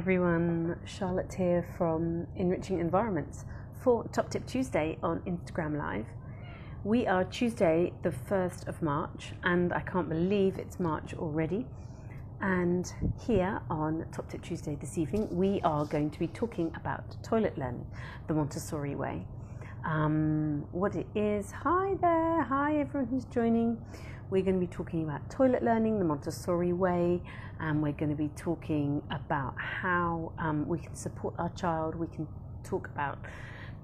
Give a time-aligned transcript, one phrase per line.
[0.00, 3.44] everyone, Charlotte here from Enriching Environments
[3.82, 6.06] for Top Tip Tuesday on Instagram Live.
[6.84, 11.66] We are Tuesday, the 1st of March, and I can't believe it's March already.
[12.40, 12.90] And
[13.26, 17.58] here on Top Tip Tuesday this evening, we are going to be talking about toilet
[17.58, 17.86] learning,
[18.26, 19.26] the Montessori way.
[19.84, 21.52] Um, what it is.
[21.52, 22.42] Hi there.
[22.44, 23.76] Hi, everyone who's joining.
[24.30, 27.20] We're going to be talking about toilet learning, the Montessori way,
[27.58, 31.96] and we're going to be talking about how um, we can support our child.
[31.96, 32.28] We can
[32.62, 33.18] talk about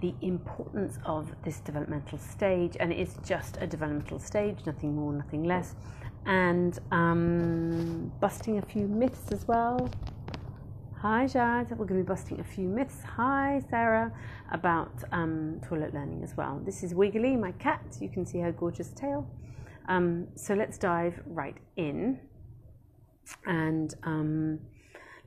[0.01, 5.13] the importance of this developmental stage, and it is just a developmental stage, nothing more,
[5.13, 5.75] nothing less,
[6.27, 9.91] and um, busting a few myths as well.
[10.99, 11.71] Hi, Jad.
[11.71, 13.03] We're going to be busting a few myths.
[13.17, 14.13] Hi, Sarah,
[14.53, 16.63] about um, toilet learning as well.
[16.65, 17.83] This is Wiggly, my cat.
[18.01, 19.29] You can see her gorgeous tail.
[19.89, 22.21] Um, so let's dive right in
[23.47, 24.59] and um,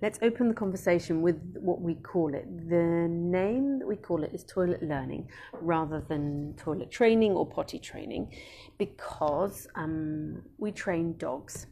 [0.02, 2.46] let's open the conversation with what we call it.
[2.70, 5.30] The name that we call it is toilet learning
[5.62, 8.34] rather than toilet training or potty training
[8.78, 11.68] because um, we train dogs.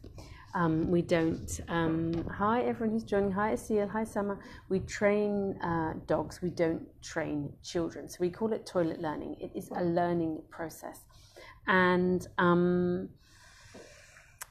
[0.54, 1.60] Um, we don't.
[1.68, 3.30] Um, hi, everyone who's joining.
[3.32, 3.88] Hi, Asil.
[3.90, 4.40] Hi, Summer.
[4.70, 6.40] We train uh, dogs.
[6.40, 8.08] We don't train children.
[8.08, 9.36] So we call it toilet learning.
[9.40, 11.00] It is a learning process.
[11.68, 13.10] And um,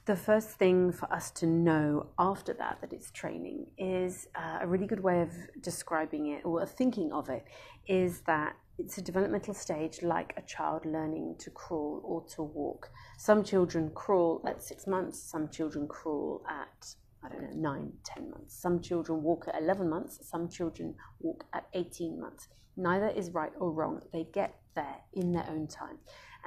[0.06, 4.68] the first thing for us to know after that that it's training is uh, a
[4.68, 7.46] really good way of describing it or thinking of it
[7.88, 12.92] is that it's a developmental stage like a child learning to crawl or to walk.
[13.18, 18.30] Some children crawl at six months, some children crawl at, I don't know, nine, ten
[18.30, 18.62] months.
[18.62, 22.48] Some children walk at 11 months, some children walk at 18 months.
[22.78, 24.02] Neither is right or wrong.
[24.14, 25.98] They get there in their own time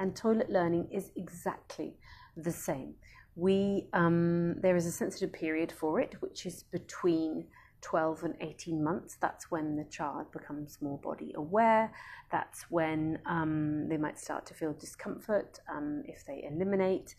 [0.01, 1.95] and toilet learning is exactly
[2.37, 2.95] the same.
[3.37, 7.47] We, um, there is a sensitive period for it, which is between
[7.83, 9.17] 12 and 18 months.
[9.21, 11.93] That's when the child becomes more body aware.
[12.33, 17.15] That's when um, they might start to feel discomfort um, if they eliminate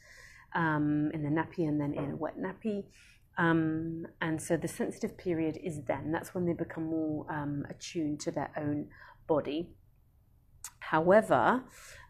[0.53, 2.85] um, in the nappy and then in a wet nappy.
[3.37, 6.11] Um, and so the sensitive period is then.
[6.11, 8.87] That's when they become more um, attuned to their own
[9.27, 9.69] body.
[10.79, 11.63] However,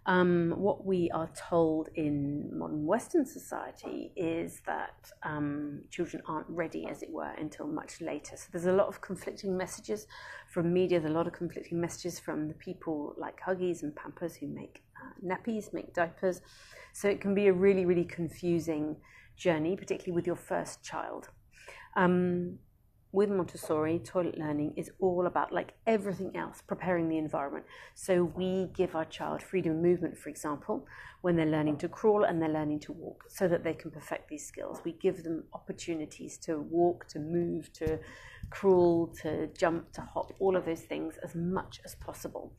[0.07, 6.87] um, what we are told in modern Western society is that um, children aren't ready,
[6.87, 8.35] as it were, until much later.
[8.35, 10.07] So there's a lot of conflicting messages
[10.51, 14.35] from media, there's a lot of conflicting messages from the people like Huggies and Pampers
[14.35, 16.41] who make uh, nappies, make diapers.
[16.93, 18.97] So it can be a really, really confusing
[19.37, 21.29] journey, particularly with your first child.
[21.95, 22.57] Um,
[23.11, 27.65] with Montessori, toilet learning is all about, like everything else, preparing the environment.
[27.93, 30.87] So we give our child freedom of movement, for example,
[31.21, 34.29] when they're learning to crawl and they're learning to walk, so that they can perfect
[34.29, 34.79] these skills.
[34.85, 37.99] We give them opportunities to walk, to move, to
[38.49, 42.53] crawl, to jump, to hop, all of those things as much as possible.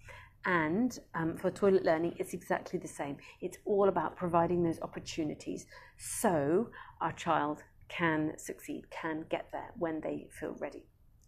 [0.44, 3.16] And um, for toilet learning, it's exactly the same.
[3.40, 6.68] It's all about providing those opportunities so
[7.00, 7.62] our child
[7.96, 10.84] can succeed, can get there when they feel ready.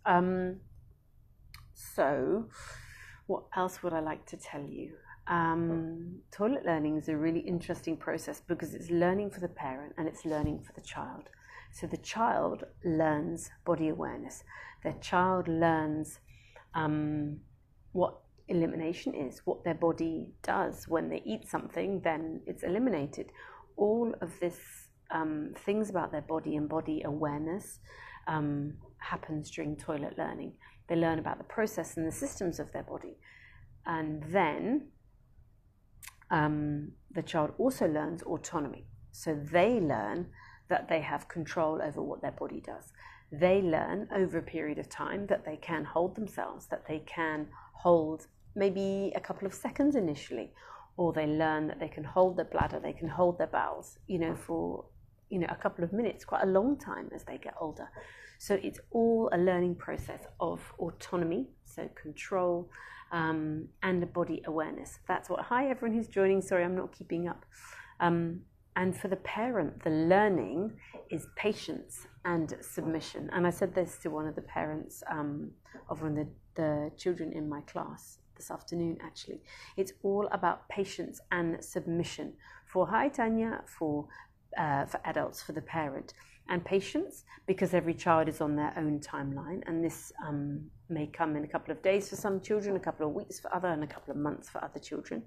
[0.07, 0.61] Um,
[1.75, 2.49] so,
[3.27, 4.93] what else would I like to tell you?
[5.27, 10.07] Um, toilet learning is a really interesting process because it's learning for the parent and
[10.07, 11.31] it's learning for the child.
[11.73, 14.45] So the child learns body awareness.
[14.85, 16.21] The child learns
[16.75, 17.41] um,
[17.93, 23.33] what elimination is, what their body does when they eat something, then it's eliminated.
[23.77, 24.59] All of this
[25.15, 27.79] um, things about their body and body awareness
[28.27, 30.53] um, happens during toilet learning.
[30.89, 33.17] They learn about the process and the systems of their body.
[33.87, 34.89] And then
[36.31, 38.87] um, the child also learns autonomy.
[39.13, 40.27] So they learn
[40.69, 42.93] that they have control over what their body does.
[43.31, 47.49] They learn over a period of time that they can hold themselves, that they can
[47.75, 48.27] hold
[48.57, 50.53] maybe a couple of seconds initially,
[50.97, 54.19] or they learn that they can hold their bladder, they can hold their bowels, you
[54.19, 54.85] know, for
[55.31, 57.89] you know a couple of minutes, quite a long time as they get older.
[58.39, 62.71] So it's all a learning process of autonomy, so control,
[63.13, 64.99] um, and body awareness.
[65.09, 65.41] That's what.
[65.47, 66.43] Hi, everyone who's joining.
[66.43, 67.45] Sorry, I'm not keeping up.
[68.01, 68.41] Um,
[68.77, 70.73] and for the parent, the learning
[71.11, 73.31] is patience and submission.
[73.33, 75.53] And I said this to one of the parents um,
[75.89, 76.29] of one of the,
[76.61, 79.43] the children in my class this afternoon, actually.
[79.77, 82.33] It's all about patience and submission.
[82.67, 84.09] For hi, Tanya, for
[84.59, 86.15] uh, for adults, for the parent,
[86.49, 91.37] and patience, because every child is on their own timeline, and this um, may come
[91.37, 93.83] in a couple of days for some children, a couple of weeks for other, and
[93.83, 95.23] a couple of months for other children.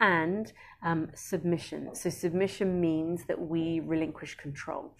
[0.00, 0.50] And
[0.82, 1.94] um, submission.
[1.94, 4.94] So, submission means that we relinquish control.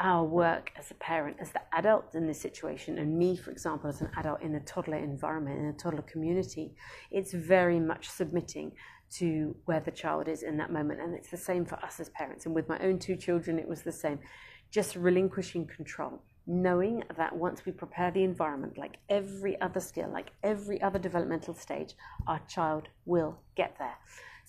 [0.00, 3.88] our work as a parent, as the adult in this situation, and me, for example,
[3.88, 6.74] as an adult in a toddler environment, in a toddler community,
[7.10, 8.72] it's very much submitting
[9.18, 11.00] to where the child is in that moment.
[11.00, 12.46] And it's the same for us as parents.
[12.46, 14.20] And with my own two children, it was the same.
[14.70, 20.30] Just relinquishing control, knowing that once we prepare the environment, like every other skill, like
[20.42, 21.94] every other developmental stage,
[22.26, 23.96] our child will get there.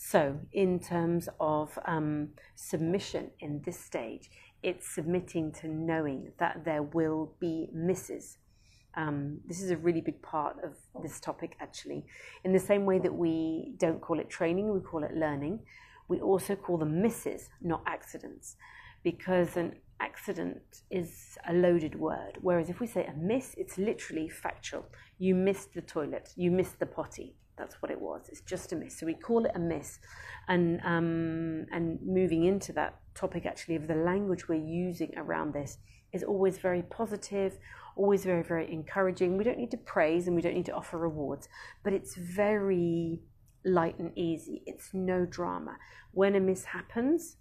[0.04, 4.30] So, in terms of um, submission in this stage,
[4.63, 8.38] it's submitting to knowing that there will be misses.
[8.96, 12.06] Um, this is a really big part of this topic, actually.
[12.44, 15.60] In the same way that we don't call it training, we call it learning,
[16.08, 18.58] we also call them misses, not accidents,
[19.04, 22.38] because an accident is a loaded word.
[22.42, 24.86] Whereas if we say a miss, it's literally factual.
[25.20, 27.36] You missed the toilet, you missed the potty.
[27.58, 28.24] That's what it was.
[28.30, 29.00] It's just a miss.
[29.00, 30.00] So we call it a miss.
[30.48, 35.78] And, um, and moving into that topic actually of the language we're using around this
[36.13, 37.58] is always very positive,
[37.96, 39.38] always very, very encouraging.
[39.38, 41.48] We don't need to praise and we don't need to offer rewards,
[41.84, 43.22] but it's very
[43.63, 44.63] light and easy.
[44.66, 45.78] It's no drama.
[46.13, 47.38] When a miss happens,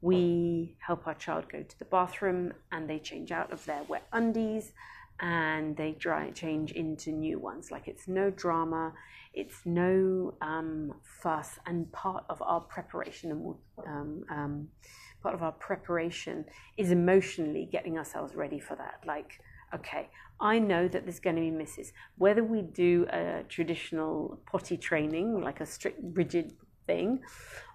[0.00, 4.06] we help our child go to the bathroom and they change out of their wet
[4.12, 4.72] undies
[5.20, 7.70] and they dry change into new ones.
[7.70, 8.92] Like it's no drama,
[9.34, 13.54] it's no um, fuss, and part of our preparation and
[13.86, 14.68] um, um,
[15.22, 16.44] part of our preparation
[16.76, 19.00] is emotionally getting ourselves ready for that.
[19.06, 19.40] Like,
[19.74, 20.08] okay,
[20.40, 21.92] I know that there's going to be misses.
[22.16, 26.54] Whether we do a traditional potty training, like a strict, rigid
[26.86, 27.20] thing,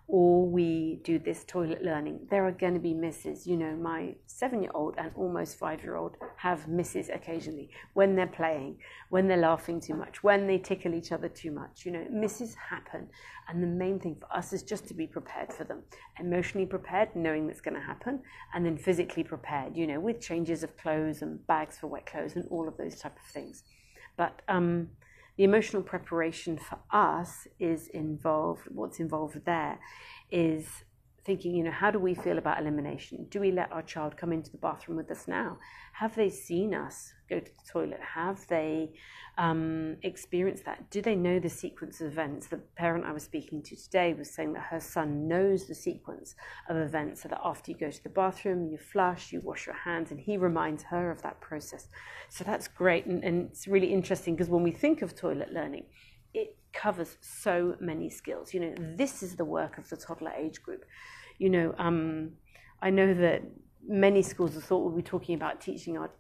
[0.07, 3.48] or we do this toilet learning, there are going to be misses.
[3.48, 8.16] You know, my seven year old and almost five year old have misses occasionally when
[8.16, 8.78] they're playing,
[9.10, 11.86] when they're laughing too much, when they tickle each other too much.
[11.86, 13.07] You know, misses happen.
[13.50, 15.81] And the main thing for us is just to be prepared for them.
[16.19, 18.22] Emotionally prepared, knowing that's going to happen,
[18.54, 22.36] and then physically prepared, you know, with changes of clothes and bags for wet clothes
[22.36, 23.63] and all of those type of things.
[24.18, 24.90] But, um,
[25.38, 29.80] the emotional preparation for us is involved, what's involved there
[30.32, 30.66] is
[31.26, 33.26] thinking, you know, how do we feel about elimination?
[33.30, 35.58] Do we let our child come into the bathroom with us now?
[35.94, 38.00] Have they seen us go to the toilet?
[38.01, 38.92] Have they
[39.38, 40.89] um, experienced that?
[40.89, 42.48] Do they know the sequence of events?
[42.48, 46.36] The parent I was speaking to today was saying that her son knows the sequence
[46.69, 49.75] of events, so that after you go to the bathroom, you flush, you wash your
[49.75, 51.88] hands, and he reminds her of that process.
[52.30, 55.86] So that's great, and, and it's really interesting because when we think of toilet learning,
[56.33, 58.54] it covers so many skills.
[58.54, 60.86] You know, this is the work of the toddler age group.
[61.38, 62.33] You know, um,
[62.81, 63.42] I know that
[63.88, 66.12] many schools have thought we'll be talking about teaching our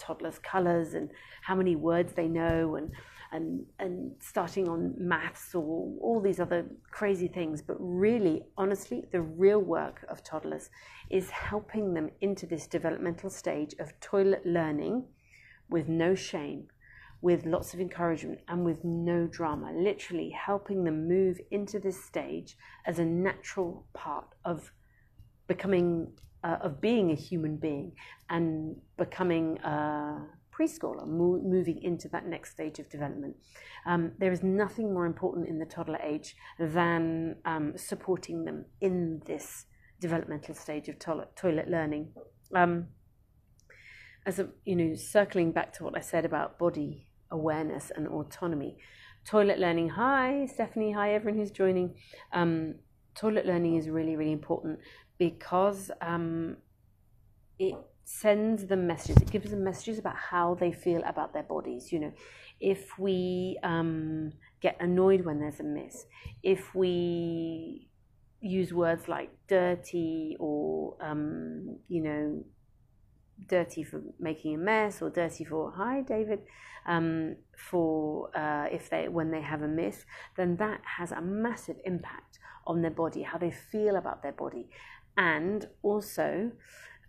[0.00, 1.10] toddlers colours and
[1.42, 2.90] how many words they know and
[3.32, 7.62] and and starting on maths or all these other crazy things.
[7.62, 10.70] But really honestly the real work of toddlers
[11.10, 15.04] is helping them into this developmental stage of toilet learning
[15.68, 16.66] with no shame
[17.22, 22.56] with lots of encouragement and with no drama, literally helping them move into this stage
[22.86, 24.72] as a natural part of
[25.46, 26.10] becoming,
[26.44, 27.92] uh, of being a human being
[28.28, 33.36] and becoming a preschooler, mo- moving into that next stage of development.
[33.86, 39.22] Um, there is nothing more important in the toddler age than um, supporting them in
[39.26, 39.66] this
[40.00, 42.12] developmental stage of to- toilet learning.
[42.54, 42.88] Um,
[44.26, 48.76] as a, you know, circling back to what I said about body awareness and autonomy.
[49.24, 51.94] Toilet learning, hi Stephanie, hi everyone who's joining.
[52.32, 52.74] Um,
[53.14, 54.78] toilet learning is really, really important
[55.20, 56.56] because um,
[57.58, 57.74] it
[58.04, 61.92] sends them messages, it gives them messages about how they feel about their bodies.
[61.92, 62.12] You know,
[62.58, 66.06] if we um, get annoyed when there's a miss,
[66.42, 67.90] if we
[68.40, 72.42] use words like dirty or, um, you know,
[73.46, 76.40] dirty for making a mess or dirty for hi david
[76.86, 80.04] um, for uh, if they when they have a miss
[80.36, 84.68] then that has a massive impact on their body how they feel about their body
[85.16, 86.50] and also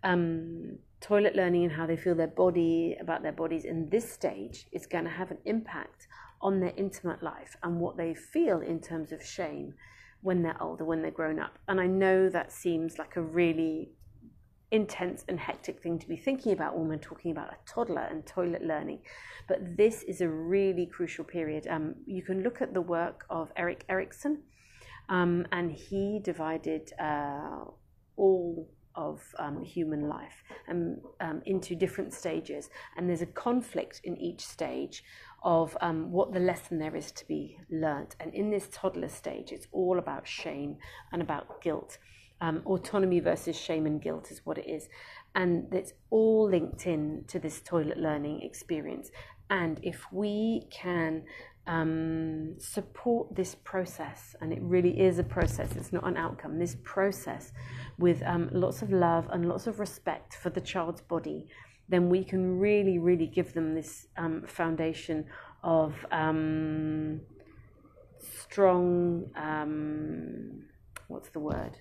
[0.04, 4.66] um, toilet learning and how they feel their body about their bodies in this stage
[4.72, 6.06] is going to have an impact
[6.40, 9.74] on their intimate life and what they feel in terms of shame
[10.22, 13.90] when they're older when they're grown up and i know that seems like a really
[14.72, 18.26] intense and hectic thing to be thinking about when we're talking about a toddler and
[18.26, 18.98] toilet learning.
[19.46, 21.68] But this is a really crucial period.
[21.68, 24.42] Um, you can look at the work of Erik Erikson,
[25.10, 27.66] um, and he divided uh,
[28.16, 34.16] all of um, human life um, um, into different stages, and there's a conflict in
[34.16, 35.02] each stage
[35.42, 38.14] of um, what the lesson there is to be learnt.
[38.20, 40.76] And in this toddler stage, it's all about shame
[41.12, 41.98] and about guilt.
[42.40, 44.88] Um, autonomy versus shame and guilt is what it is.
[45.34, 49.10] And it's all linked in to this toilet learning experience.
[49.48, 51.24] And if we can
[51.66, 56.76] um, support this process, and it really is a process, it's not an outcome, this
[56.82, 57.52] process
[57.98, 61.46] with um, lots of love and lots of respect for the child's body,
[61.88, 65.24] then we can really, really give them this um, foundation
[65.62, 67.20] of um,
[68.18, 70.64] strong, um,
[71.08, 71.78] what's the word?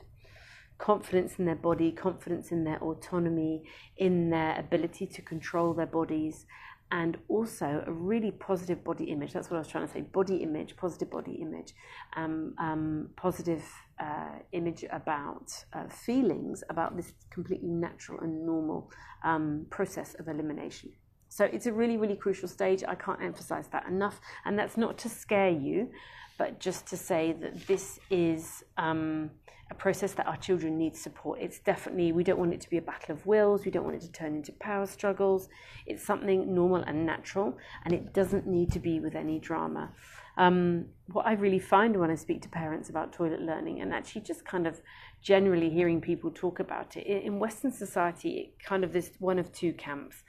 [0.77, 3.63] Confidence in their body, confidence in their autonomy,
[3.97, 6.45] in their ability to control their bodies,
[6.91, 9.31] and also a really positive body image.
[9.33, 11.74] That's what I was trying to say body image, positive body image,
[12.17, 13.63] um, um, positive
[14.00, 18.91] uh, image about uh, feelings about this completely natural and normal
[19.24, 20.91] um, process of elimination.
[21.29, 22.83] So it's a really, really crucial stage.
[22.86, 24.19] I can't emphasize that enough.
[24.43, 25.89] And that's not to scare you,
[26.38, 29.31] but just to say that this is um,
[29.69, 31.39] a process that our children need support.
[31.41, 33.95] It's definitely, we don't want it to be a battle of wills, we don't want
[33.95, 35.47] it to turn into power struggles.
[35.85, 39.91] It's something normal and natural, and it doesn't need to be with any drama.
[40.38, 44.21] Um, what I really find when I speak to parents about toilet learning, and actually
[44.21, 44.81] just kind of
[45.21, 49.51] generally hearing people talk about it, in Western society, it kind of this one of
[49.51, 50.23] two camps.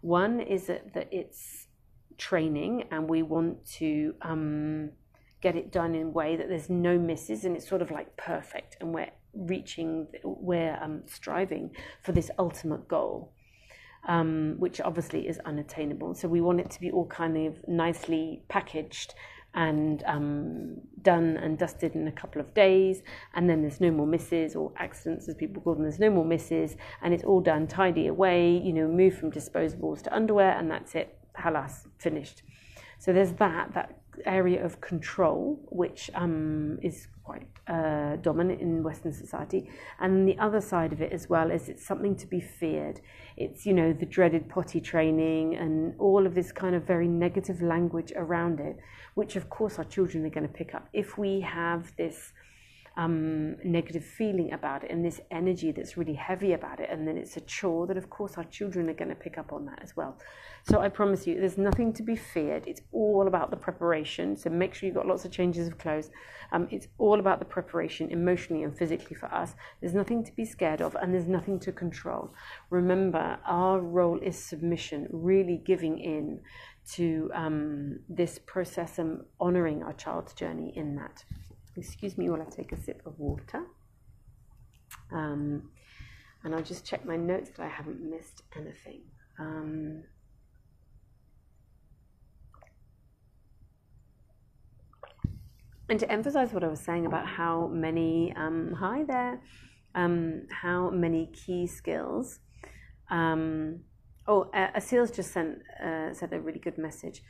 [0.00, 1.66] One is that, that it's
[2.18, 4.90] training and we want to um,
[5.40, 8.16] get it done in a way that there's no misses and it's sort of like
[8.16, 11.70] perfect and we're reaching, we're um, striving
[12.02, 13.32] for this ultimate goal.
[14.06, 16.14] Um, which obviously is unattainable.
[16.14, 19.12] So we want it to be all kind of nicely packaged
[19.54, 23.02] and um, done and dusted in a couple of days,
[23.34, 25.82] and then there's no more misses or accidents, as people call them.
[25.82, 28.56] There's no more misses, and it's all done tidy away.
[28.56, 31.18] You know, move from disposables to underwear, and that's it.
[31.36, 32.42] Halas, finished.
[32.98, 39.12] So there's that that area of control, which um, is quite uh, dominant in Western
[39.12, 39.70] society.
[40.00, 43.00] And the other side of it as well is it's something to be feared.
[43.36, 47.60] It's, you know, the dreaded potty training and all of this kind of very negative
[47.60, 48.78] language around it,
[49.14, 50.88] which of course our children are going to pick up.
[50.92, 52.32] If we have this
[52.98, 57.16] um, negative feeling about it and this energy that's really heavy about it, and then
[57.16, 59.78] it's a chore that, of course, our children are going to pick up on that
[59.80, 60.18] as well.
[60.64, 62.66] So I promise you, there's nothing to be feared.
[62.66, 64.36] It's all about the preparation.
[64.36, 66.10] So make sure you've got lots of changes of clothes.
[66.50, 69.54] Um, it's all about the preparation, emotionally and physically for us.
[69.80, 72.34] There's nothing to be scared of, and there's nothing to control.
[72.70, 76.40] Remember, our role is submission, really giving in
[76.94, 81.22] to um, this process and honoring our child's journey in that.
[81.78, 83.62] Excuse me while I take a sip of water.
[85.12, 85.70] Um,
[86.42, 89.02] and I'll just check my notes that I haven't missed anything.
[89.38, 90.02] Um,
[95.88, 99.40] and to emphasize what I was saying about how many, um, hi there,
[99.94, 102.40] um, how many key skills.
[103.10, 103.80] Um,
[104.26, 107.22] oh, uh, Asil's just sent uh, said a really good message.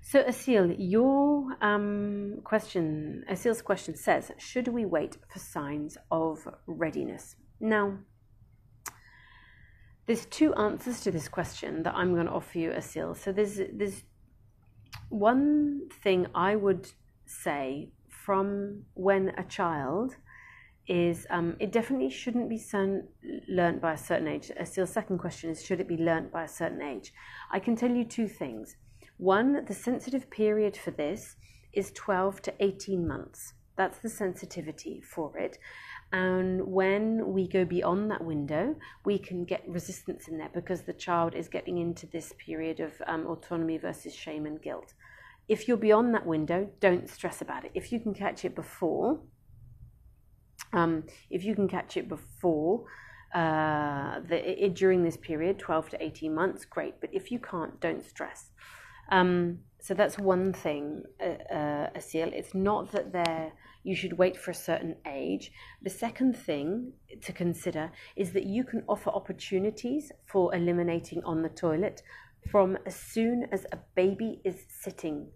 [0.00, 7.36] So, Asil, your um, question, Asil's question says, should we wait for signs of readiness?
[7.60, 7.98] Now,
[10.06, 13.16] there's two answers to this question that I'm going to offer you, Asil.
[13.16, 14.04] So, there's there's
[15.10, 16.88] one thing I would
[17.26, 20.16] say from when a child
[20.86, 22.62] is um, it definitely shouldn't be
[23.48, 24.50] learnt by a certain age.
[24.58, 27.12] Asil's second question is, should it be learnt by a certain age?
[27.52, 28.76] I can tell you two things.
[29.18, 31.36] One, the sensitive period for this
[31.72, 33.52] is 12 to 18 months.
[33.76, 35.58] That's the sensitivity for it.
[36.12, 40.92] And when we go beyond that window, we can get resistance in there because the
[40.92, 44.94] child is getting into this period of um, autonomy versus shame and guilt.
[45.48, 47.72] If you're beyond that window, don't stress about it.
[47.74, 49.20] If you can catch it before,
[50.72, 52.84] um, if you can catch it before
[53.34, 57.00] uh, the, it, during this period, 12 to 18 months, great.
[57.00, 58.50] But if you can't, don't stress.
[59.08, 62.32] Um, so that's one thing, uh, uh, Asil.
[62.32, 63.52] It's not that they
[63.84, 65.50] you should wait for a certain age.
[65.82, 71.48] The second thing to consider is that you can offer opportunities for eliminating on the
[71.48, 72.02] toilet
[72.50, 75.28] from as soon as a baby is sitting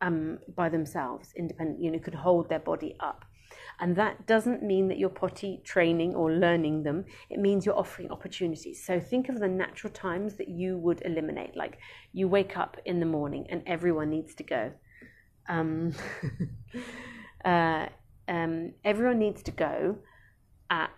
[0.00, 1.80] um, by themselves, independent.
[1.80, 3.24] You know, could hold their body up.
[3.80, 7.04] And that doesn't mean that you're potty training or learning them.
[7.30, 8.84] It means you're offering opportunities.
[8.84, 11.56] So think of the natural times that you would eliminate.
[11.56, 11.78] Like
[12.12, 14.72] you wake up in the morning and everyone needs to go.
[15.48, 15.92] Um,
[17.44, 17.86] uh,
[18.28, 19.98] um, everyone needs to go
[20.70, 20.90] at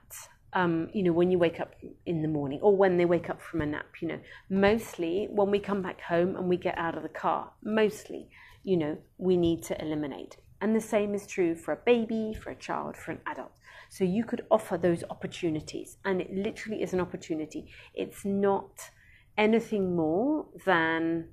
[0.55, 1.75] um, you know, when you wake up
[2.07, 5.51] in the morning or when they wake up from a nap, you know, mostly when
[5.51, 8.29] we come back home and we get out of the car, mostly,
[8.63, 12.49] you know, we need to eliminate And the same is true for a baby, for
[12.49, 13.53] a child, for an adult.
[13.91, 17.71] So you could offer those opportunities, and it literally is an opportunity.
[17.93, 18.91] It's not
[19.37, 21.29] anything more than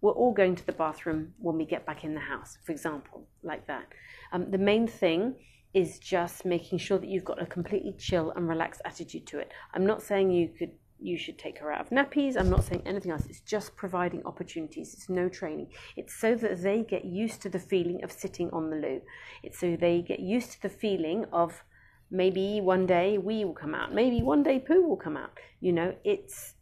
[0.00, 3.28] we're all going to the bathroom when we get back in the house, for example,
[3.42, 3.84] like that.
[4.32, 5.34] Um, the main thing
[5.74, 9.52] is just making sure that you've got a completely chill and relaxed attitude to it.
[9.74, 10.72] I'm not saying you could
[11.04, 12.36] you should take her out of nappies.
[12.36, 13.26] I'm not saying anything else.
[13.28, 14.94] It's just providing opportunities.
[14.94, 15.68] It's no training.
[15.96, 19.02] It's so that they get used to the feeling of sitting on the loo.
[19.42, 21.62] It's so they get used to the feeling of
[22.10, 23.92] maybe one day we will come out.
[23.92, 25.32] Maybe one day poo will come out.
[25.60, 26.54] You know, it's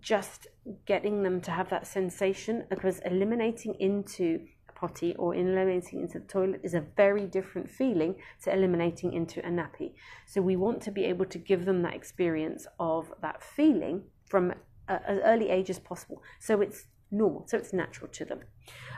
[0.00, 0.46] just
[0.86, 4.46] getting them to have that sensation because eliminating into
[4.78, 9.50] potty or eliminating into the toilet is a very different feeling to eliminating into a
[9.50, 9.92] nappy.
[10.26, 14.52] So we want to be able to give them that experience of that feeling from
[14.88, 16.22] a, as early age as possible.
[16.38, 18.40] So it's normal, so it's natural to them.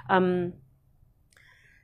[0.08, 0.52] Um,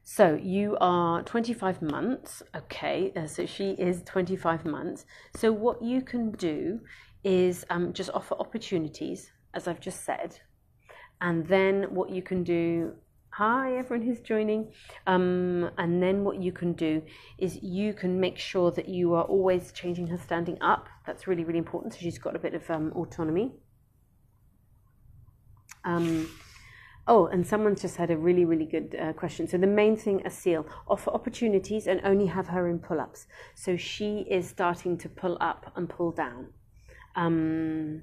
[0.05, 3.13] so you are 25 months, okay?
[3.17, 5.05] Uh, so she is 25 months.
[5.35, 6.81] So what you can do
[7.25, 10.39] is um, just offer opportunities, as I've just said,
[11.21, 12.93] and then what you can do
[13.37, 14.73] hi everyone who's joining.
[15.07, 17.03] Um, and then what you can do
[17.37, 20.89] is you can make sure that you are always changing her standing up.
[21.07, 23.53] That's really really important so she's got a bit of um, autonomy.
[25.85, 26.31] Um,
[27.07, 29.47] oh and someone's just had a really really good uh, question.
[29.47, 33.27] So the main thing Asil offer opportunities and only have her in pull-ups.
[33.55, 36.55] So she is starting to pull up and pull down
[37.15, 38.01] um,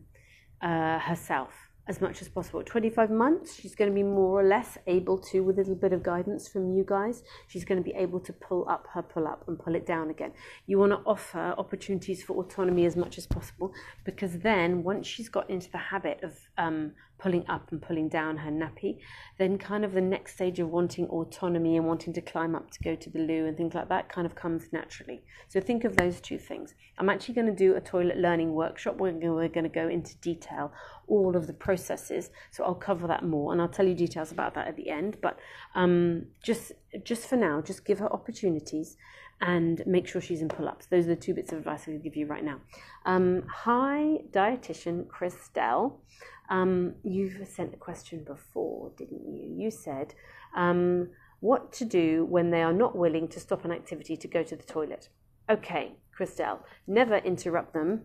[0.62, 2.64] uh, herself as much as possible.
[2.64, 5.92] 25 months, she's going to be more or less able to, with a little bit
[5.92, 9.28] of guidance from you guys, she's going to be able to pull up her pull
[9.28, 10.32] up and pull it down again.
[10.66, 13.74] You want to offer opportunities for autonomy as much as possible
[14.06, 18.38] because then once she's got into the habit of um, pulling up and pulling down
[18.38, 18.98] her nappy,
[19.38, 22.84] then kind of the next stage of wanting autonomy and wanting to climb up to
[22.84, 25.24] go to the loo and things like that kind of comes naturally.
[25.48, 26.74] So think of those two things.
[26.98, 30.18] I'm actually going to do a toilet learning workshop where we're going to go into
[30.18, 30.74] detail
[31.08, 32.30] all of the processes.
[32.52, 35.18] So I'll cover that more and I'll tell you details about that at the end.
[35.22, 35.40] But
[35.76, 36.72] um, just
[37.04, 38.98] just for now, just give her opportunities
[39.42, 40.86] and make sure she's in pull-ups.
[40.86, 42.62] Those are the two bits of advice I will give you right now.
[43.06, 45.98] Um, hi, dietitian Christelle.
[46.50, 49.64] Um, you've sent a question before, didn't you?
[49.64, 50.14] You said,
[50.56, 54.44] um, what to do when they are not willing to stop an activity to go
[54.44, 55.10] to the toilet.
[55.50, 58.04] Okay, Christelle, never interrupt them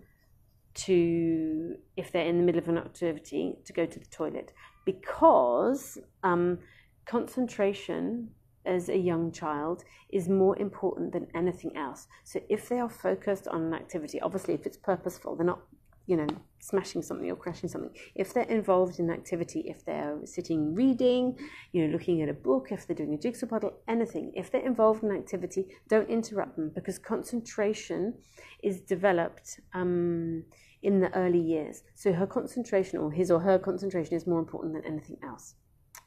[0.74, 4.52] to, if they're in the middle of an activity, to go to the toilet
[4.84, 6.58] because um,
[7.04, 8.30] concentration
[8.64, 12.06] as a young child is more important than anything else.
[12.24, 15.60] So if they are focused on an activity, obviously if it's purposeful, they're not
[16.08, 16.26] you know,
[16.58, 17.94] smashing something or crashing something.
[18.14, 21.38] If they're involved in activity, if they're sitting reading,
[21.72, 24.64] you know, looking at a book, if they're doing a jigsaw puzzle, anything, if they're
[24.64, 28.14] involved in activity, don't interrupt them because concentration
[28.62, 30.44] is developed um,
[30.82, 31.82] in the early years.
[31.94, 35.56] So her concentration or his or her concentration is more important than anything else.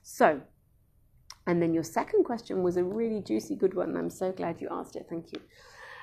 [0.01, 0.41] So,
[1.45, 3.95] and then your second question was a really juicy, good one.
[3.95, 5.05] I'm so glad you asked it.
[5.07, 5.41] Thank you.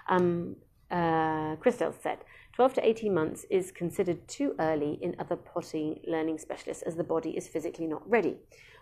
[0.09, 0.57] Um,
[0.89, 1.57] uh,
[2.03, 2.19] said,
[2.59, 7.05] 12 to 18 months is considered too early in other potty learning specialists as the
[7.05, 8.37] body is physically not ready.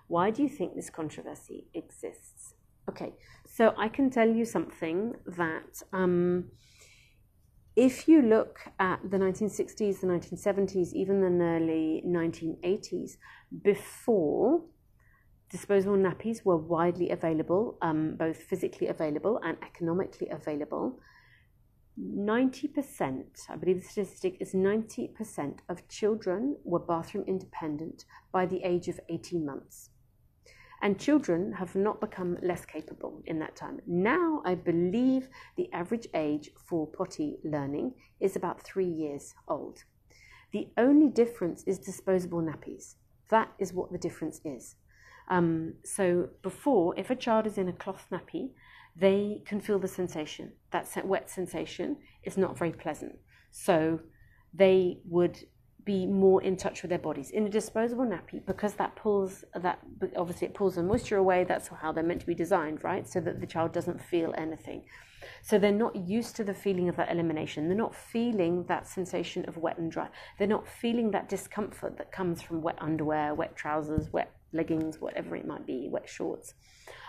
[0.07, 2.55] Why do you think this controversy exists?
[2.89, 3.12] Okay,
[3.45, 6.47] so I can tell you something that um,
[7.77, 13.19] if you look at the 1960s, the 1970s, even the early 1980s,
[13.62, 14.62] before
[15.51, 20.99] disposable nappies were widely available, um, both physically available and economically available,
[21.99, 28.89] 90%, I believe the statistic is 90% of children were bathroom independent by the age
[28.89, 29.91] of 18 months.
[30.83, 33.81] And children have not become less capable in that time.
[33.87, 39.85] Now, I believe the average age for potty learning is about three years old.
[40.53, 42.97] The only difference is disposable nappies.
[43.31, 44.77] That is what the difference is.
[45.29, 48.51] Um, so, before, if a child is in a cloth nappy,
[48.99, 50.53] they can feel the sensation.
[50.71, 53.17] That wet sensation is not very pleasant.
[53.51, 54.01] So
[54.55, 55.39] they would
[55.85, 57.31] be more in touch with their bodies.
[57.31, 59.79] In a disposable nappy, because that pulls that
[60.17, 63.09] obviously it pulls the moisture away, that's how they're meant to be designed, right?
[63.09, 64.85] So that the child doesn't feel anything.
[65.43, 67.69] So they're not used to the feeling of that elimination.
[67.69, 70.09] They're not feeling that sensation of wet and dry.
[70.39, 75.37] They're not feeling that discomfort that comes from wet underwear, wet trousers, wet leggings, whatever
[75.37, 76.55] it might be, wet shorts.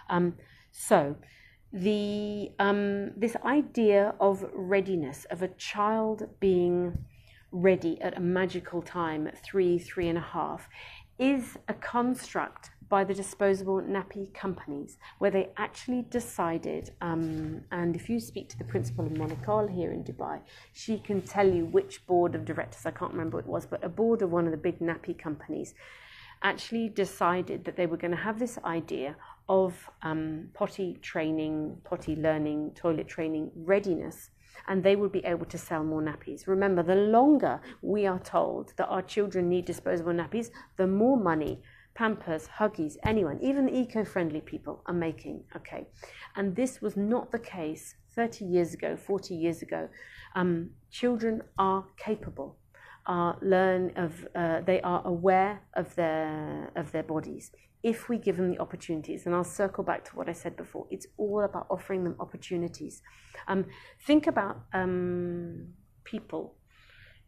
[0.10, 0.36] Um,
[0.72, 1.16] so
[1.74, 6.98] the um, this idea of readiness of a child being
[7.52, 10.70] ready at a magical time three three and a half
[11.20, 16.92] is a construct by the disposable nappy companies, where they actually decided.
[17.02, 20.40] Um, and if you speak to the principal of Monaco here in Dubai,
[20.74, 23.84] she can tell you which board of directors, I can't remember what it was, but
[23.84, 25.74] a board of one of the big nappy companies
[26.44, 29.16] actually decided that they were going to have this idea
[29.50, 34.30] of um, potty training, potty learning, toilet training readiness
[34.68, 36.48] and they will be able to sell more nappies.
[36.48, 41.62] Remember, the longer we are told that our children need disposable nappies, the more money
[41.98, 45.44] Pampers, Huggies, anyone, even the eco friendly people are making.
[45.56, 45.88] Okay.
[46.36, 49.90] And this was not the case 30 years ago, 40 years ago.
[50.36, 52.56] Um, children are capable.
[53.08, 57.52] Are learn of uh, they are aware of their of their bodies
[57.84, 59.26] if we give them the opportunities.
[59.26, 60.88] And I'll circle back to what I said before.
[60.90, 63.02] It's all about offering them opportunities.
[63.48, 63.66] Um,
[64.06, 65.68] think about um,
[66.04, 66.56] people,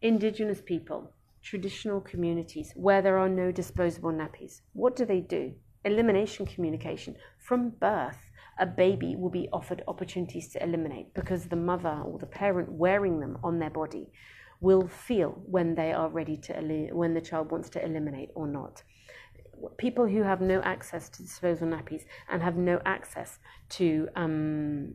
[0.02, 1.12] indigenous people,
[1.42, 4.60] traditional communities where there are no disposable nappies.
[4.72, 5.54] What do they do?
[5.84, 7.16] Elimination communication.
[7.38, 8.18] From birth,
[8.58, 13.20] a baby will be offered opportunities to eliminate because the mother or the parent wearing
[13.20, 14.08] them on their body
[14.60, 16.52] will feel when they are ready to
[16.92, 18.82] when the child wants to eliminate or not
[19.76, 24.94] people who have no access to disposal nappies and have no access to um,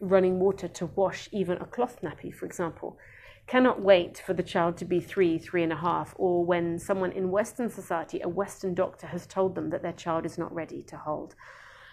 [0.00, 2.98] running water to wash even a cloth nappy, for example,
[3.46, 7.12] cannot wait for the child to be three, three and a half, or when someone
[7.12, 10.82] in Western society, a Western doctor, has told them that their child is not ready
[10.82, 11.34] to hold.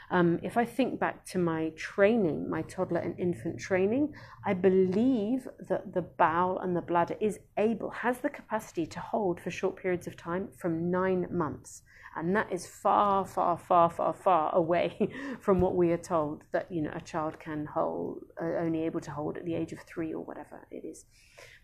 [0.10, 4.14] Um, if I think back to my training, my toddler and infant training,
[4.46, 9.42] I believe that the bowel and the bladder is able, has the capacity to hold
[9.42, 11.82] for short periods of time from nine months
[12.18, 16.70] and that is far, far, far, far, far away from what we are told that
[16.72, 19.80] you know a child can hold, uh, only able to hold at the age of
[19.82, 21.06] three or whatever it is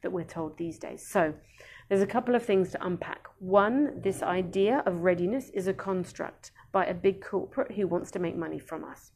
[0.04, 1.06] that we're told these days.
[1.06, 1.34] So
[1.90, 3.28] there's a couple of things to unpack.
[3.40, 8.20] One, this idea of readiness is a construct by a big corporate who wants to
[8.20, 9.12] make money from us.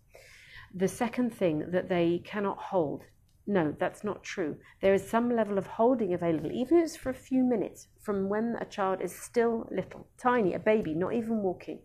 [0.74, 3.04] The second thing that they cannot hold
[3.50, 4.58] no, that's not true.
[4.82, 8.28] There is some level of holding available, even if it's for a few minutes, from
[8.28, 11.80] when a child is still little, tiny, a baby, not even walking.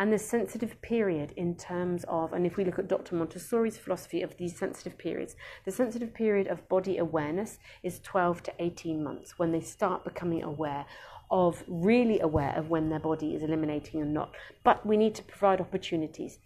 [0.00, 3.16] And the sensitive period, in terms of, and if we look at Dr.
[3.16, 5.36] Montessori's philosophy of these sensitive periods,
[5.66, 10.42] the sensitive period of body awareness is 12 to 18 months when they start becoming
[10.42, 10.86] aware
[11.30, 14.34] of, really aware of when their body is eliminating and not.
[14.64, 16.38] But we need to provide opportunities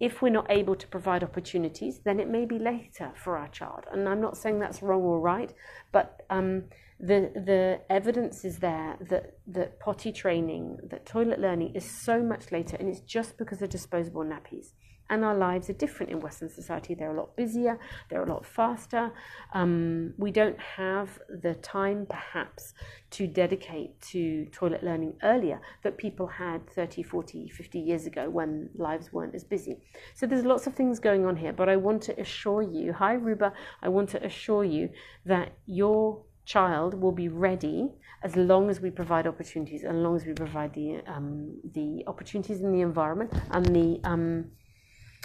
[0.00, 3.84] if we're not able to provide opportunities, then it may be later for our child.
[3.92, 5.52] And I'm not saying that's wrong or right,
[5.92, 6.64] but um,
[7.02, 12.52] the the evidence is there that that potty training, that toilet learning is so much
[12.52, 14.68] later, and it's just because of disposable nappies
[15.12, 16.94] and our lives are different in Western society.
[16.94, 19.12] They're a lot busier, they're a lot faster.
[19.52, 22.72] Um, we don't have the time, perhaps,
[23.10, 28.70] to dedicate to toilet learning earlier that people had 30, 40, 50 years ago when
[28.74, 29.82] lives weren't as busy.
[30.14, 33.12] So there's lots of things going on here, but I want to assure you, hi
[33.12, 34.88] Ruba, I want to assure you
[35.26, 40.24] that your child will be ready as long as we provide opportunities, as long as
[40.24, 44.50] we provide the um, the opportunities in the environment and the um,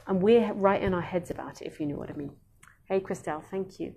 [0.07, 2.31] and we're right in our heads about it, if you know what I mean.
[2.85, 3.93] Hey, Christelle, thank you.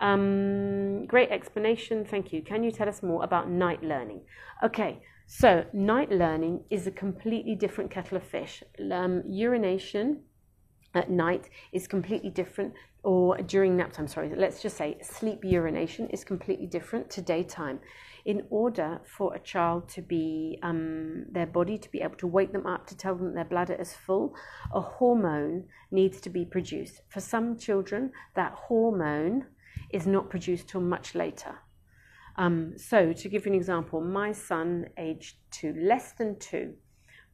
[0.00, 2.42] Um, great explanation, thank you.
[2.42, 4.22] Can you tell us more about night learning?
[4.64, 8.62] Okay, so night learning is a completely different kettle of fish.
[8.90, 10.22] Um, urination
[10.94, 16.08] at night is completely different or during nap time sorry let's just say sleep urination
[16.10, 17.80] is completely different to daytime
[18.24, 22.52] in order for a child to be, um, their body to be able to wake
[22.52, 24.34] them up to tell them their bladder is full,
[24.72, 27.00] a hormone needs to be produced.
[27.08, 29.46] For some children, that hormone
[29.90, 31.58] is not produced till much later.
[32.36, 36.74] Um, so, to give you an example, my son, aged two, less than two,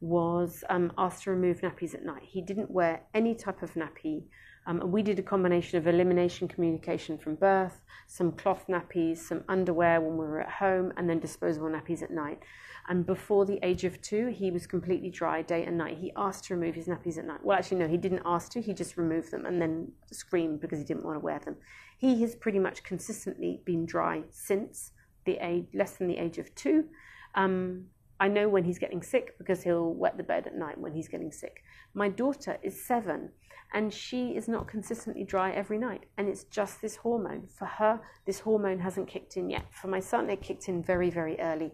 [0.01, 2.23] was um, asked to remove nappies at night.
[2.23, 4.23] He didn't wear any type of nappy
[4.69, 9.99] um, we did a combination of elimination communication from birth, some cloth nappies, some underwear
[9.99, 12.39] when we were at home, and then disposable nappies at night.
[12.87, 15.97] And before the age of two, he was completely dry day and night.
[15.97, 17.43] He asked to remove his nappies at night.
[17.43, 18.61] Well, actually, no, he didn't ask to.
[18.61, 21.57] He just removed them and then screamed because he didn't want to wear them.
[21.97, 24.91] He has pretty much consistently been dry since
[25.25, 26.85] the age less than the age of two.
[27.33, 27.85] Um,
[28.19, 31.07] I know when he's getting sick because he'll wet the bed at night when he's
[31.07, 31.63] getting sick.
[31.93, 33.29] My daughter is seven
[33.73, 36.05] and she is not consistently dry every night.
[36.17, 37.47] And it's just this hormone.
[37.47, 39.65] For her, this hormone hasn't kicked in yet.
[39.71, 41.73] For my son, it kicked in very, very early.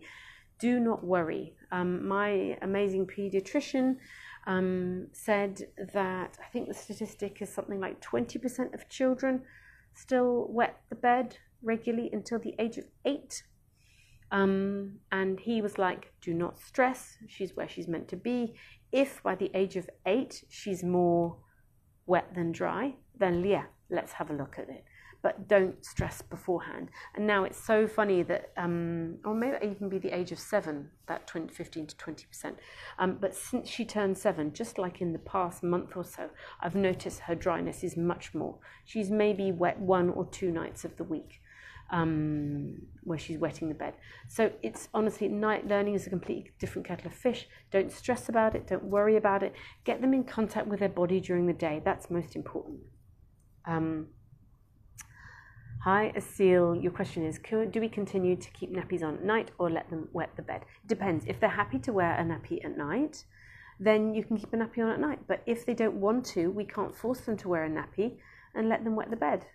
[0.60, 1.56] Do not worry.
[1.72, 3.98] Um, my amazing pediatrician
[4.46, 5.62] um, said
[5.94, 9.42] that I think the statistic is something like 20% of children
[9.94, 13.44] still wet the bed regularly until the age of eight.
[14.32, 17.18] Um, and he was like, do not stress.
[17.28, 18.56] She's where she's meant to be.
[18.92, 21.38] If by the age of eight she's more
[22.06, 24.84] wet than dry, then yeah, let's have a look at it.
[25.22, 26.90] But don't stress beforehand.
[27.16, 30.92] And now it's so funny that, um, or maybe even be the age of seven,
[31.08, 32.56] that 20, 15 to 20%.
[33.00, 36.30] Um, but since she turned seven, just like in the past month or so,
[36.62, 38.60] I've noticed her dryness is much more.
[38.86, 41.42] She's maybe wet one or two nights of the week
[41.92, 43.94] um, where she's wetting the bed.
[44.28, 47.48] So it's honestly, night learning is a completely different kettle of fish.
[47.72, 49.54] Don't stress about it, don't worry about it.
[49.84, 51.82] Get them in contact with their body during the day.
[51.84, 52.80] That's most important.
[53.66, 54.08] Um,
[55.84, 56.82] hi, Asil.
[56.82, 60.10] Your question is Do we continue to keep nappies on at night or let them
[60.14, 60.66] wet the bed?
[60.88, 61.26] Depends.
[61.28, 63.26] If they're happy to wear a nappy at night,
[63.80, 65.20] then you can keep a nappy on at night.
[65.28, 68.18] But if they don't want to, we can't force them to wear a nappy
[68.56, 69.46] and let them wet the bed.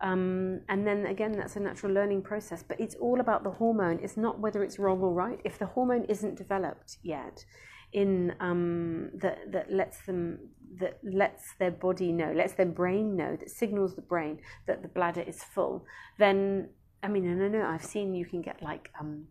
[0.00, 2.62] Um, and then again, that's a natural learning process.
[2.62, 3.98] But it's all about the hormone.
[4.02, 5.40] It's not whether it's wrong or right.
[5.44, 7.44] If the hormone isn't developed yet,
[7.92, 10.38] in um, that that lets them
[10.80, 14.88] that lets their body know, lets their brain know, that signals the brain that the
[14.88, 15.84] bladder is full,
[16.18, 16.68] then
[17.02, 17.66] I mean, no, no, no.
[17.66, 19.26] I've seen you can get like um,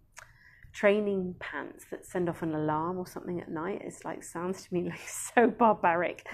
[0.76, 3.82] training pants that send off an alarm or something at night.
[3.82, 6.28] It's like sounds to me like so barbaric.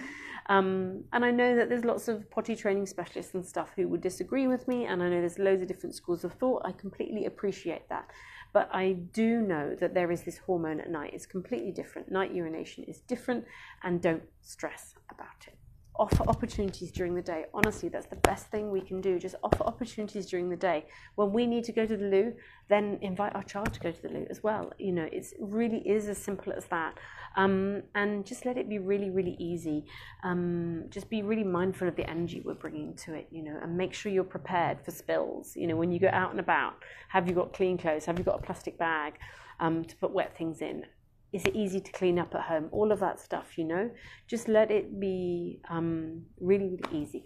[0.48, 4.02] Um, and I know that there's lots of potty training specialists and stuff who would
[4.02, 6.64] disagree with me, and I know there's loads of different schools of thought.
[6.66, 8.10] I completely appreciate that.
[8.52, 11.12] But I do know that there is this hormone at night.
[11.14, 12.12] It's completely different.
[12.12, 13.46] Night urination is different,
[13.84, 15.61] and don't stress about it
[15.96, 17.46] offer opportunities during the day.
[17.54, 19.20] Honestly, that's the best thing we can do.
[19.20, 20.86] Just offer opportunities during the day.
[21.16, 22.34] When we need to go to the loo,
[22.70, 24.72] then invite our child to go to the loo as well.
[24.80, 26.98] You know, it really is as simple as that.
[27.36, 29.86] Um, and just let it be really, really easy.
[30.24, 33.78] Um, just be really mindful of the energy we're bringing to it, you know, and
[33.78, 35.56] make sure you're prepared for spills.
[35.56, 36.76] You know, when you go out and about,
[37.10, 38.06] have you got clean clothes?
[38.06, 39.14] Have you got a plastic bag
[39.60, 40.86] um, to put wet things in?
[41.34, 42.68] Is it easy to clean up at home?
[42.72, 43.90] All of that stuff, you know.
[44.28, 47.26] Just let it be um, really, really easy.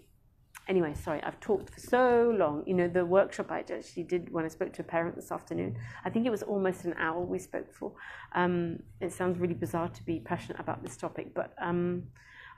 [0.68, 2.64] Anyway, sorry, I've talked for so long.
[2.66, 5.76] You know, the workshop I actually did when I spoke to a parent this afternoon,
[6.04, 7.92] I think it was almost an hour we spoke for.
[8.34, 12.04] Um, it sounds really bizarre to be passionate about this topic, but um,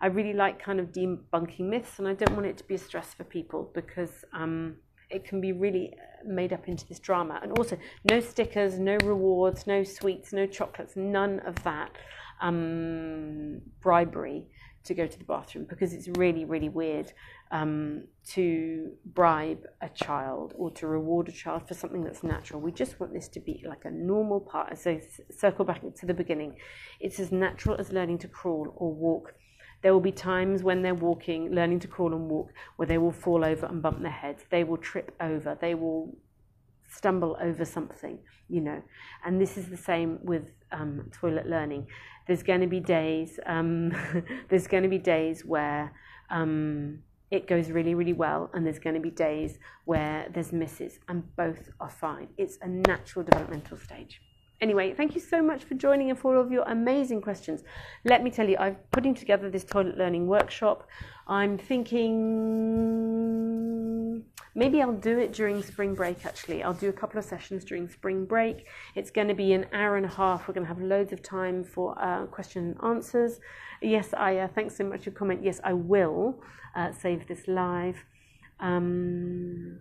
[0.01, 2.79] I really like kind of debunking myths, and I don't want it to be a
[2.79, 4.77] stress for people because um,
[5.11, 7.41] it can be really made up into this drama.
[7.43, 7.79] And also,
[8.11, 11.91] no stickers, no rewards, no sweets, no chocolates, none of that
[12.41, 14.47] um, bribery
[14.85, 17.13] to go to the bathroom because it's really, really weird
[17.51, 22.61] um, to bribe a child or to reward a child for something that's natural.
[22.61, 24.79] We just want this to be like a normal part.
[24.79, 25.01] So,
[25.37, 26.57] circle back to the beginning.
[27.01, 29.35] It's as natural as learning to crawl or walk
[29.83, 33.13] there will be times when they're walking, learning to crawl and walk, where they will
[33.13, 34.45] fall over and bump their heads.
[34.51, 35.57] They will trip over.
[35.61, 36.17] They will
[36.91, 38.83] stumble over something, you know.
[39.25, 41.87] And this is the same with um, toilet learning.
[42.27, 43.39] There's going to be days.
[43.47, 43.93] Um,
[44.49, 45.93] there's going to be days where
[46.31, 46.99] um,
[47.31, 51.25] it goes really, really well, and there's going to be days where there's misses, and
[51.37, 52.29] both are fine.
[52.37, 54.21] It's a natural developmental stage.
[54.61, 57.63] Anyway, thank you so much for joining and for all of your amazing questions.
[58.05, 60.89] Let me tell you, I'm putting together this toilet learning workshop.
[61.29, 62.65] I'm thinking
[64.57, 66.65] maybe I'll do it during spring break actually.
[66.65, 68.67] I'll do a couple of sessions during spring break.
[68.97, 70.49] It's going to be an hour and a half.
[70.49, 73.39] We're going to have loads of time for uh, question and answers.
[73.81, 75.45] Yes, Aya, thanks so much for your comment.
[75.45, 76.43] Yes, I will
[76.75, 78.05] uh, save this live.
[78.59, 79.79] Um,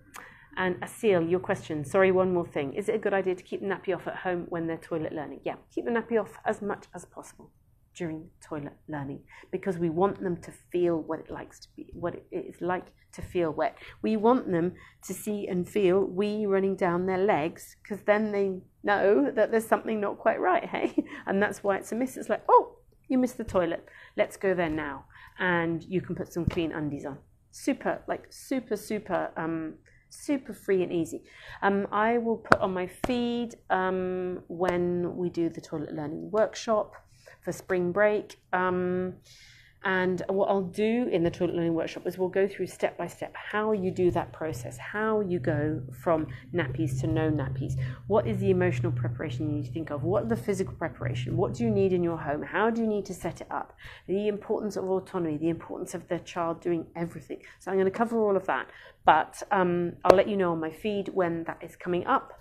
[0.57, 1.85] and Asil, your question.
[1.85, 2.73] Sorry, one more thing.
[2.73, 5.13] Is it a good idea to keep the nappy off at home when they're toilet
[5.13, 5.41] learning?
[5.43, 7.51] Yeah, keep the nappy off as much as possible
[7.97, 9.19] during toilet learning
[9.51, 12.85] because we want them to feel what it likes to be what it is like
[13.11, 17.75] to feel wet we want them to see and feel wee running down their legs
[17.81, 20.93] because then they know that there's something not quite right hey
[21.25, 22.75] and that's why it's a miss it's like oh
[23.07, 23.83] you missed the toilet
[24.15, 25.05] let's go there now
[25.39, 27.17] and you can put some clean undies on
[27.51, 29.73] super like super super um
[30.09, 31.23] super free and easy.
[31.61, 36.95] Um, I will put on my feed um, when we do the toilet learning workshop
[37.43, 38.39] for spring break.
[38.53, 39.15] Um,
[39.83, 43.07] and what I'll do in the toilet learning workshop is we'll go through step by
[43.07, 47.73] step how you do that process, how you go from nappies to no nappies.
[48.07, 50.03] What is the emotional preparation you need to think of?
[50.03, 51.37] What the physical preparation?
[51.37, 52.41] What do you need in your home?
[52.41, 53.77] How do you need to set it up?
[54.07, 57.41] The importance of autonomy, the importance of the child doing everything.
[57.59, 58.67] So I'm going to cover all of that,
[59.05, 62.33] but um, I'll let you know on my feed when that is coming up.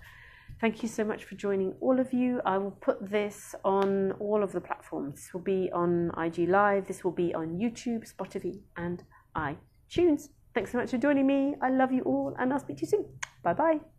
[0.59, 2.41] Thank you so much for joining all of you.
[2.43, 5.15] I will put this on all of the platforms.
[5.15, 9.03] This will be on IG Live, this will be on YouTube, Spotify, and
[9.35, 10.29] iTunes.
[10.55, 11.55] Thanks so much for joining me.
[11.61, 13.05] I love you all, and I'll speak to you soon.
[13.43, 13.96] Bye bye.